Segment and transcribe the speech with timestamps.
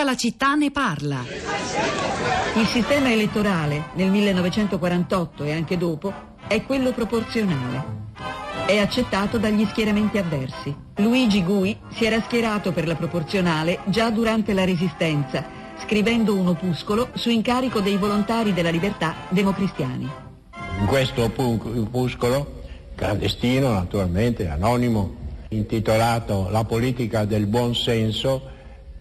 [0.00, 1.22] Tutta la città ne parla.
[2.56, 6.10] Il sistema elettorale nel 1948 e anche dopo
[6.46, 7.84] è quello proporzionale.
[8.64, 10.74] È accettato dagli schieramenti avversi.
[10.96, 15.44] Luigi Gui si era schierato per la proporzionale già durante la Resistenza,
[15.82, 20.10] scrivendo un opuscolo su incarico dei volontari della libertà democristiani.
[20.78, 22.62] In questo opuscolo,
[22.94, 25.14] clandestino naturalmente, anonimo,
[25.48, 28.56] intitolato La politica del buon senso,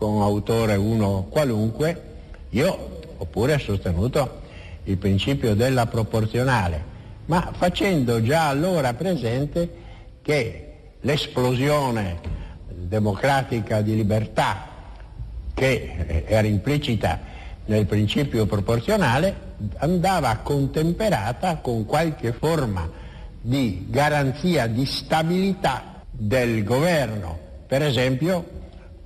[0.00, 2.02] con autore uno qualunque,
[2.48, 4.40] io ho pure sostenuto
[4.84, 6.82] il principio della proporzionale,
[7.26, 9.68] ma facendo già allora presente
[10.22, 12.18] che l'esplosione
[12.66, 14.68] democratica di libertà
[15.52, 17.20] che era implicita
[17.66, 22.88] nel principio proporzionale andava contemperata con qualche forma
[23.38, 28.58] di garanzia di stabilità del governo, per esempio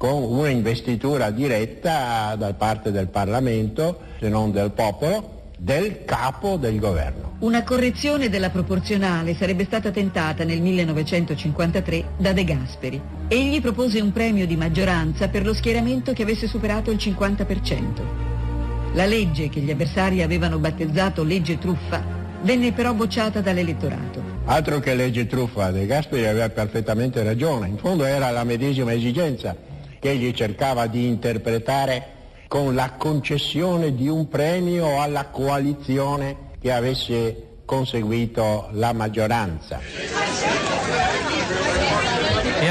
[0.04, 6.78] con una investitura diretta da parte del Parlamento, se non del popolo, del capo del
[6.78, 7.36] governo.
[7.38, 13.00] Una correzione della proporzionale sarebbe stata tentata nel 1953 da De Gasperi.
[13.28, 18.92] Egli propose un premio di maggioranza per lo schieramento che avesse superato il 50%.
[18.92, 22.04] La legge che gli avversari avevano battezzato legge truffa
[22.42, 24.22] venne però bocciata dall'elettorato.
[24.44, 29.72] Altro che legge truffa, De Gasperi aveva perfettamente ragione, in fondo era la medesima esigenza
[30.04, 32.08] che egli cercava di interpretare
[32.46, 40.63] con la concessione di un premio alla coalizione che avesse conseguito la maggioranza.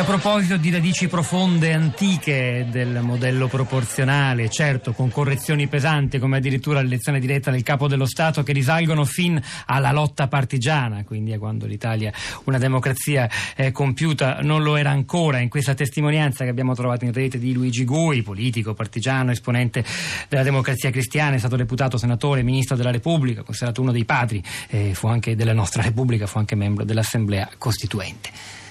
[0.04, 6.82] A proposito di radici profonde antiche del modello proporzionale, certo con correzioni pesanti come addirittura
[6.82, 11.66] l'elezione diretta del capo dello Stato che risalgono fin alla lotta partigiana, quindi a quando
[11.66, 12.12] l'Italia,
[12.44, 15.40] una democrazia eh, compiuta, non lo era ancora.
[15.40, 19.86] In questa testimonianza che abbiamo trovato in rete di Luigi Gui, politico, partigiano, esponente
[20.28, 24.94] della democrazia cristiana, è stato deputato, senatore, ministro della Repubblica, considerato uno dei padri, eh,
[24.94, 28.64] fu anche della nostra Repubblica, fu anche membro dell'Assemblea Costituente.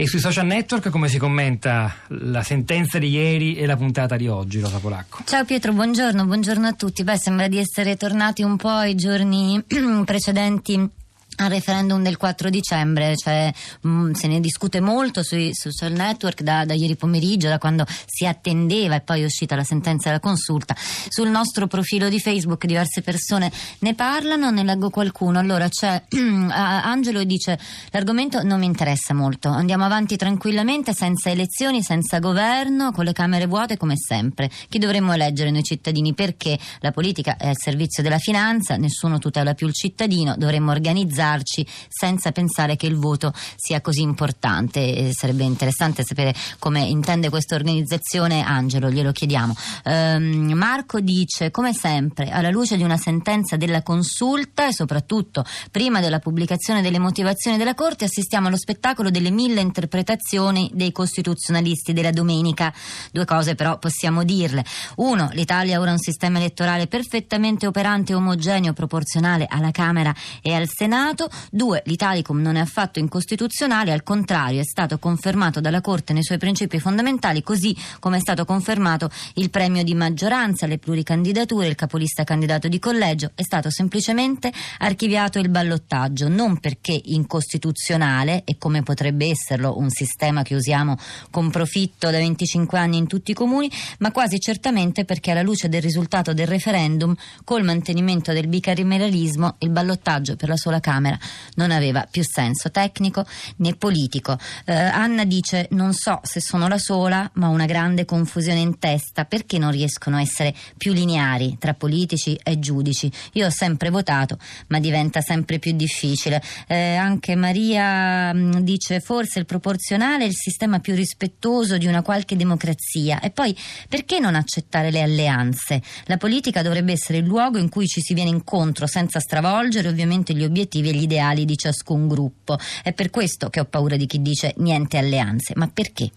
[0.00, 4.28] E sui social network come si commenta la sentenza di ieri e la puntata di
[4.28, 5.22] oggi, Rosa Polacco?
[5.24, 7.02] Ciao Pietro, buongiorno, buongiorno a tutti.
[7.02, 9.60] Beh, sembra di essere tornati un po' ai giorni
[10.06, 10.88] precedenti
[11.38, 16.42] al referendum del 4 dicembre, cioè, mh, mm, se ne discute molto sui social network
[16.42, 20.20] da, da, ieri pomeriggio, da quando si attendeva e poi è uscita la sentenza della
[20.20, 20.74] consulta.
[21.08, 23.50] Sul nostro profilo di Facebook diverse persone
[23.80, 25.38] ne parlano, ne leggo qualcuno.
[25.38, 26.02] Allora c'è
[26.50, 27.58] Angelo dice
[27.90, 33.46] l'argomento non mi interessa molto, andiamo avanti tranquillamente senza elezioni, senza governo, con le camere
[33.46, 34.50] vuote come sempre.
[34.68, 36.14] Chi dovremmo eleggere noi cittadini?
[36.14, 41.27] Perché la politica è al servizio della finanza, nessuno tutela più il cittadino, dovremmo organizzare
[41.28, 44.80] darci senza pensare che il voto sia così importante.
[44.80, 48.42] E sarebbe interessante sapere come intende questa organizzazione.
[48.42, 49.54] Angelo, glielo chiediamo.
[49.84, 56.00] Um, Marco dice, come sempre, alla luce di una sentenza della consulta e soprattutto prima
[56.00, 62.10] della pubblicazione delle motivazioni della Corte, assistiamo allo spettacolo delle mille interpretazioni dei costituzionalisti della
[62.10, 62.72] domenica.
[63.12, 64.64] Due cose però possiamo dirle.
[64.96, 70.68] Uno, l'Italia ha ora un sistema elettorale perfettamente operante omogeneo proporzionale alla Camera e al
[70.68, 71.30] Senato Senato.
[71.50, 76.38] Due, l'Italicum non è affatto incostituzionale, al contrario è stato confermato dalla Corte nei suoi
[76.38, 82.22] principi fondamentali, così come è stato confermato il premio di maggioranza, le pluricandidature, il capolista
[82.22, 89.26] candidato di collegio, è stato semplicemente archiviato il ballottaggio, non perché incostituzionale e come potrebbe
[89.26, 90.96] esserlo un sistema che usiamo
[91.30, 95.68] con profitto da 25 anni in tutti i comuni, ma quasi certamente perché alla luce
[95.68, 97.14] del risultato del referendum,
[97.44, 101.18] col mantenimento del bicameralismo, il ballottaggio per la sola Camera Camera
[101.54, 103.24] non aveva più senso tecnico
[103.56, 104.36] né politico.
[104.64, 108.78] Eh, Anna dice non so se sono la sola, ma ho una grande confusione in
[108.78, 113.10] testa perché non riescono a essere più lineari tra politici e giudici.
[113.34, 114.38] Io ho sempre votato,
[114.68, 116.42] ma diventa sempre più difficile.
[116.66, 122.02] Eh, anche Maria mm, dice forse il proporzionale è il sistema più rispettoso di una
[122.02, 123.20] qualche democrazia.
[123.20, 123.56] E poi
[123.88, 125.80] perché non accettare le alleanze?
[126.04, 130.34] La politica dovrebbe essere il luogo in cui ci si viene incontro senza stravolgere ovviamente
[130.34, 132.56] gli obiettivi e gli ideali di ciascun gruppo.
[132.82, 135.52] È per questo che ho paura di chi dice niente alleanze.
[135.56, 136.10] Ma perché?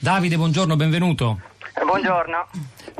[0.00, 1.40] Davide, buongiorno, benvenuto.
[1.74, 2.48] Eh, buongiorno.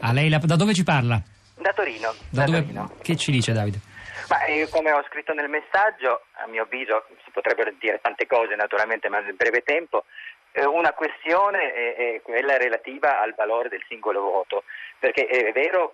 [0.00, 1.20] A lei la, da dove ci parla?
[1.60, 2.14] Da Torino.
[2.28, 2.92] Da, da dove, Torino.
[3.02, 3.80] Che ci dice Davide?
[4.28, 8.54] Ma io, come ho scritto nel messaggio, a mio avviso si potrebbero dire tante cose
[8.54, 14.20] naturalmente, ma nel breve tempo eh, una questione è, quella relativa al valore del singolo
[14.20, 14.64] voto,
[14.98, 15.92] perché è vero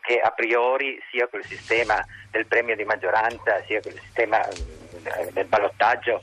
[0.00, 4.40] che a priori sia quel sistema del premio di maggioranza sia quel sistema
[5.32, 6.20] del ballottaggio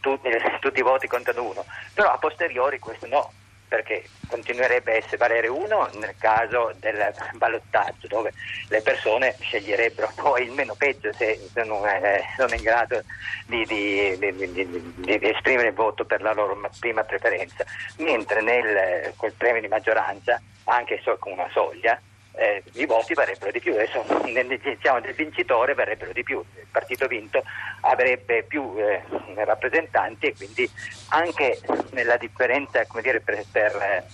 [0.00, 3.32] tu, eh, tutti i voti contano uno, però a posteriori questo no,
[3.70, 8.32] perché continuerebbe a essere valere uno nel caso del ballottaggio dove
[8.68, 11.88] le persone sceglierebbero poi il meno peggio se non
[12.36, 13.04] sono in grado
[13.46, 17.64] di, di, di, di, esprimere il voto per la loro prima preferenza,
[17.98, 22.00] mentre nel, col premio di maggioranza, anche so, con una soglia,
[22.32, 27.06] eh, i voti varrebbero di più, adesso diciamo del vincitore varrebbero di più, il partito
[27.06, 27.42] vinto
[27.80, 29.02] avrebbe più eh,
[29.44, 30.70] rappresentanti e quindi
[31.08, 31.60] anche
[31.92, 34.04] nella differenza dire, per, per eh,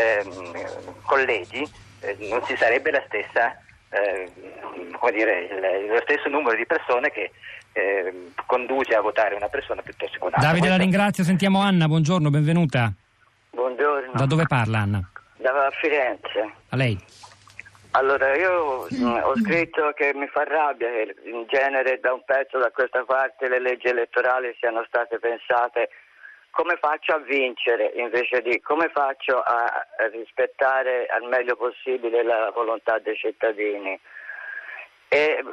[0.00, 1.68] ehm, collegi
[2.00, 3.58] eh, non ci sarebbe la stessa,
[3.90, 4.30] eh,
[5.12, 7.30] dire, il, lo stesso numero di persone che
[7.72, 10.48] eh, conduce a votare una persona piuttosto che un'altra.
[10.48, 12.92] Davide la ringrazio, sentiamo Anna, buongiorno, benvenuta.
[13.50, 14.12] Buongiorno.
[14.14, 15.10] Da dove parla Anna?
[15.36, 16.52] Da Firenze.
[16.68, 16.98] A lei.
[17.96, 22.58] Allora, io mm, ho scritto che mi fa rabbia che in genere da un pezzo
[22.58, 25.88] da questa parte le leggi elettorali siano state pensate
[26.50, 32.98] come faccio a vincere invece di come faccio a rispettare al meglio possibile la volontà
[32.98, 33.98] dei cittadini.
[35.08, 35.44] E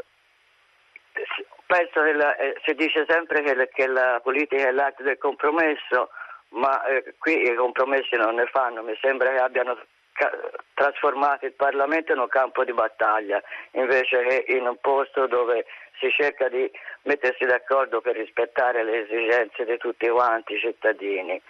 [1.65, 6.09] penso che la, eh, si dice sempre che, che, la politica è l'arte del compromesso,
[6.49, 9.77] ma eh, qui i compromessi non ne fanno, mi sembra che abbiano
[10.73, 13.41] trasformato il Parlamento in un campo di battaglia
[13.71, 15.65] invece che in un posto dove
[15.99, 16.69] si cerca di
[17.03, 21.41] mettersi d'accordo per rispettare le esigenze di tutti quanti i cittadini.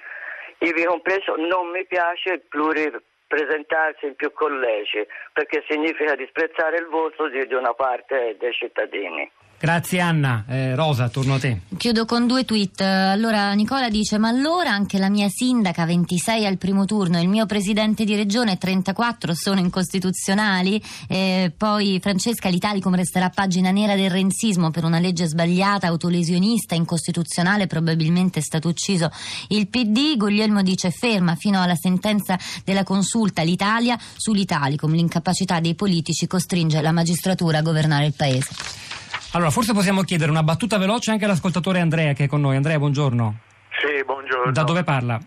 [0.59, 7.27] Ivi compreso non mi piace il pluripresentarsi in più collegi perché significa disprezzare il voto
[7.27, 9.29] di una parte dei cittadini.
[9.63, 10.43] Grazie Anna.
[10.45, 11.61] Eh, Rosa, torno a te.
[11.77, 12.81] Chiudo con due tweet.
[12.81, 17.45] Allora Nicola dice: Ma allora anche la mia sindaca 26 al primo turno il mio
[17.45, 20.83] presidente di regione 34 sono incostituzionali?
[21.07, 27.65] E poi Francesca, l'Italicum resterà pagina nera del renzismo per una legge sbagliata, autolesionista, incostituzionale,
[27.65, 29.09] probabilmente è stato ucciso
[29.47, 30.17] il PD.
[30.17, 34.91] Guglielmo dice: Ferma fino alla sentenza della consulta l'Italia sull'Italicum.
[34.91, 38.91] L'incapacità dei politici costringe la magistratura a governare il paese.
[39.33, 42.55] Allora, forse possiamo chiedere una battuta veloce anche all'ascoltatore Andrea che è con noi.
[42.55, 43.39] Andrea, buongiorno.
[43.81, 44.51] Sì, buongiorno.
[44.51, 45.19] Da dove parla?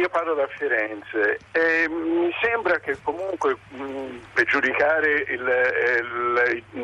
[0.00, 6.80] Io parlo da Firenze e mi sembra che comunque mh, per giudicare il, il,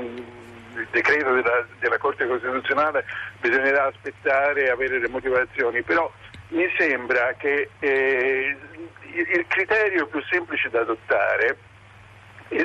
[0.76, 3.04] il, decreto della, della, Corte Costituzionale
[3.40, 6.10] bisognerà aspettare e avere le motivazioni, però
[6.48, 8.56] mi sembra che eh,
[9.12, 11.56] il criterio più semplice da adottare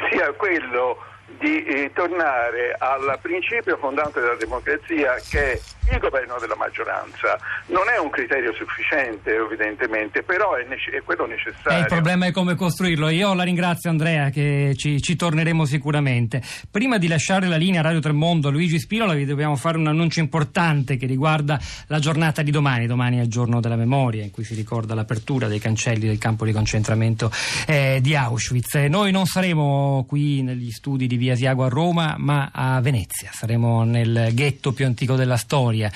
[0.10, 0.98] sia quello
[1.38, 5.60] di eh, tornare al principio fondante della democrazia che è
[5.94, 7.38] il governo della maggioranza.
[7.68, 11.78] Non è un criterio sufficiente evidentemente, però è, nece- è quello necessario.
[11.78, 13.10] Eh, il problema è come costruirlo.
[13.10, 16.42] Io la ringrazio Andrea che ci, ci, torneremo sicuramente.
[16.70, 20.20] Prima di lasciare la linea a Radio Tremondo, Luigi Spirola, vi dobbiamo fare un annuncio
[20.20, 22.88] importante che riguarda la giornata di domani.
[22.88, 26.46] Domani è il giorno della memoria in cui si ricorda l'apertura dei cancelli del campo
[26.46, 27.31] di concentramento
[27.66, 28.76] eh, di Auschwitz.
[28.76, 33.30] Noi non saremo qui negli studi di Via Asiago a Roma, ma a Venezia.
[33.31, 35.92] Saremo nel ghetto più antico della storia,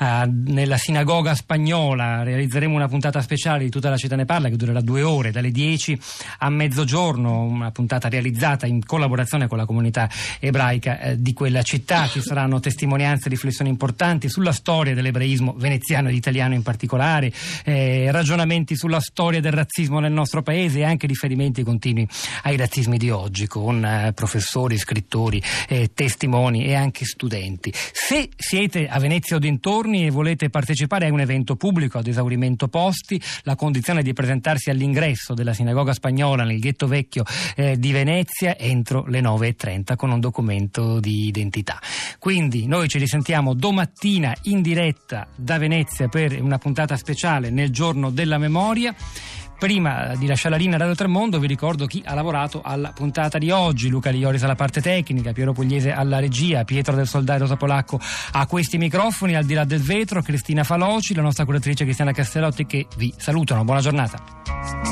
[0.00, 2.22] eh, nella sinagoga spagnola.
[2.22, 5.50] Realizzeremo una puntata speciale di tutta la città ne parla che durerà due ore, dalle
[5.50, 5.98] 10
[6.38, 10.08] a mezzogiorno, una puntata realizzata in collaborazione con la comunità
[10.38, 12.06] ebraica eh, di quella città.
[12.06, 17.32] Ci saranno testimonianze e riflessioni importanti sulla storia dell'ebraismo veneziano ed italiano in particolare,
[17.64, 22.06] eh, ragionamenti sulla storia del razzismo nel nostro paese e anche riferimenti continui
[22.44, 27.72] ai razzismi di oggi con eh, professori autori, scrittori, eh, testimoni e anche studenti.
[27.74, 32.68] Se siete a Venezia o dintorni e volete partecipare a un evento pubblico ad esaurimento
[32.68, 37.24] posti, la condizione è di presentarsi all'ingresso della sinagoga spagnola nel ghetto vecchio
[37.56, 41.80] eh, di Venezia entro le 9.30 con un documento di identità.
[42.18, 48.10] Quindi noi ci risentiamo domattina in diretta da Venezia per una puntata speciale nel giorno
[48.10, 48.94] della memoria.
[49.58, 53.38] Prima di lasciare la linea a Radio Tremondo vi ricordo chi ha lavorato alla puntata
[53.38, 57.56] di oggi, Luca Lioris alla parte tecnica, Piero Pugliese alla regia, Pietro del Soldato Rosa
[57.56, 58.00] Polacco
[58.32, 62.66] a questi microfoni, al di là del vetro, Cristina Faloci, la nostra curatrice Cristiana Castellotti
[62.66, 63.64] che vi salutano.
[63.64, 64.87] Buona giornata.